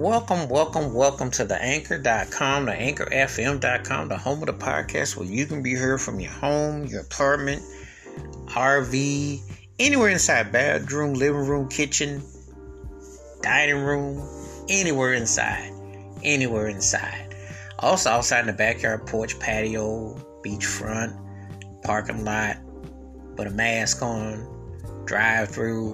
[0.00, 5.44] Welcome, welcome, welcome to the anchor.com, the anchorfm.com, the home of the podcast where you
[5.44, 7.60] can be heard from your home, your apartment,
[8.46, 9.42] RV,
[9.78, 12.22] anywhere inside bedroom, living room, kitchen,
[13.42, 14.26] dining room,
[14.70, 15.70] anywhere inside.
[16.22, 17.36] Anywhere inside.
[17.80, 21.14] Also outside in the backyard, porch, patio, beachfront,
[21.82, 22.56] parking lot,
[23.36, 24.48] with a mask on,
[25.04, 25.92] drive through,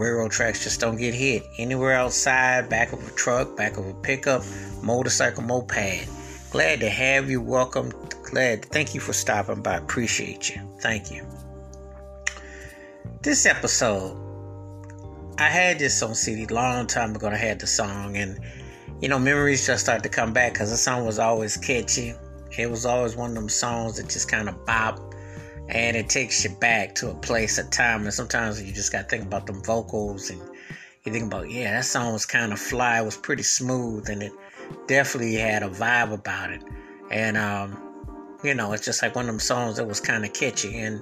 [0.00, 1.44] railroad tracks just don't get hit.
[1.58, 4.42] Anywhere outside, back of a truck, back of a pickup,
[4.82, 6.08] motorcycle, moped.
[6.50, 7.40] Glad to have you.
[7.42, 7.92] Welcome.
[8.22, 8.64] Glad.
[8.64, 9.76] Thank you for stopping by.
[9.76, 10.62] Appreciate you.
[10.80, 11.26] Thank you.
[13.20, 14.16] This episode,
[15.38, 17.28] I had this on CD long time ago.
[17.28, 18.40] I had the song, and
[19.02, 22.14] you know, memories just started to come back because the song was always catchy.
[22.56, 25.09] It was always one of them songs that just kind of bop
[25.70, 28.02] and it takes you back to a place, a time.
[28.04, 30.40] And sometimes you just got to think about them vocals and
[31.04, 34.22] you think about, yeah, that song was kind of fly, it was pretty smooth, and
[34.22, 34.32] it
[34.86, 36.62] definitely had a vibe about it.
[37.10, 37.80] And, um,
[38.44, 40.78] you know, it's just like one of them songs that was kind of catchy.
[40.78, 41.00] And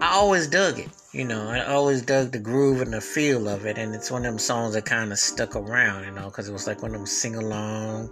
[0.00, 3.64] I always dug it, you know, I always dug the groove and the feel of
[3.64, 3.78] it.
[3.78, 6.52] And it's one of them songs that kind of stuck around, you know, because it
[6.52, 8.10] was like one of them sing along.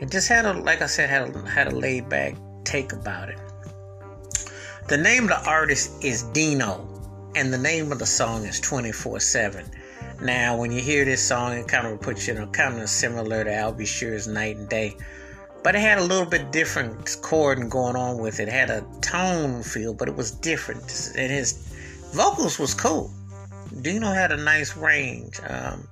[0.00, 3.30] It just had a, like I said, had a, had a laid back take about
[3.30, 3.38] it.
[4.88, 6.86] The name of the artist is Dino,
[7.34, 9.68] and the name of the song is 24 7.
[10.22, 12.88] Now, when you hear this song, it kind of puts you in a kind of
[12.88, 13.76] similar to Al.
[13.84, 14.96] Sure's Night and Day,
[15.64, 18.46] but it had a little bit different chord going on with it.
[18.46, 18.52] it.
[18.52, 20.84] had a tone feel, but it was different,
[21.16, 21.54] and his
[22.12, 23.10] vocals was cool.
[23.82, 25.40] Dino had a nice range.
[25.48, 25.88] Um,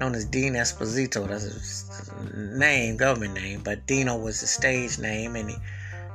[0.00, 5.36] known as Dean Esposito, that's his name, government name, but Dino was his stage name,
[5.36, 5.56] and he,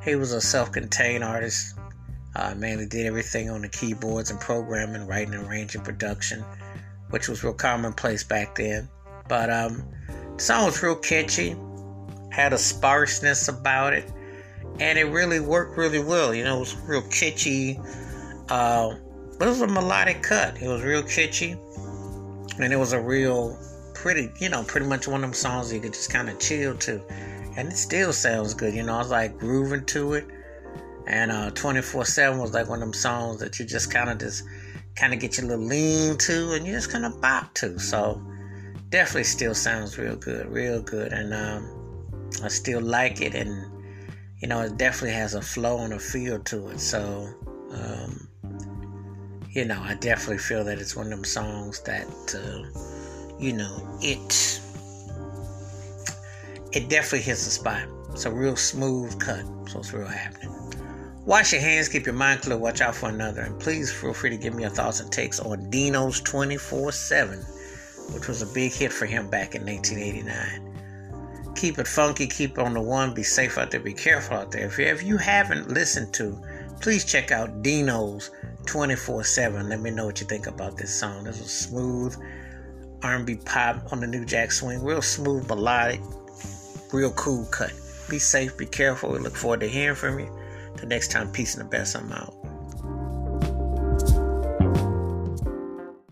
[0.03, 1.75] he was a self-contained artist
[2.35, 6.43] uh, mainly did everything on the keyboards and programming, writing, and arranging, production,
[7.09, 8.89] which was real commonplace back then.
[9.27, 9.83] But um,
[10.35, 11.55] the song was real catchy,
[12.31, 14.11] had a sparseness about it,
[14.79, 16.33] and it really worked really well.
[16.33, 17.79] You know, it was real catchy,
[18.49, 18.95] uh,
[19.39, 20.61] but it was a melodic cut.
[20.61, 21.55] It was real catchy,
[22.59, 23.57] and it was a real
[23.93, 26.75] pretty, you know, pretty much one of them songs you could just kind of chill
[26.75, 27.01] to.
[27.57, 28.95] And it still sounds good, you know.
[28.95, 30.27] I was like grooving to it
[31.07, 34.43] and uh, 24-7 was like one of them songs that you just kind of just
[34.95, 37.77] kind of get your little lean to and you just kind of bop to.
[37.79, 38.21] So
[38.89, 41.11] definitely still sounds real good, real good.
[41.11, 42.09] And um,
[42.43, 43.35] I still like it.
[43.35, 43.71] And,
[44.41, 46.79] you know, it definitely has a flow and a feel to it.
[46.79, 47.29] So,
[47.71, 48.27] um,
[49.49, 53.97] you know, I definitely feel that it's one of them songs that, uh, you know,
[54.01, 54.61] it
[56.71, 57.87] it definitely hits the spot.
[58.11, 60.64] It's a real smooth cut, so it's real happening.
[61.25, 64.29] Wash your hands, keep your mind clear, watch out for another, and please feel free
[64.29, 67.39] to give me your thoughts and takes on Dino's 24 7,
[68.13, 71.53] which was a big hit for him back in 1989.
[71.55, 74.67] Keep it funky, keep on the one, be safe out there, be careful out there.
[74.67, 76.39] If you, if you haven't listened to,
[76.79, 78.29] please check out Dino's
[78.67, 79.67] 24 7.
[79.67, 81.23] Let me know what you think about this song.
[81.23, 82.15] This was smooth
[83.01, 86.01] R&B pop on the New Jack Swing, real smooth, melodic,
[86.93, 87.73] real cool cut.
[88.09, 89.11] Be safe, be careful.
[89.11, 90.44] We look forward to hearing from you.
[90.77, 91.95] Till next time, peace and the best.
[91.95, 92.44] I'm out.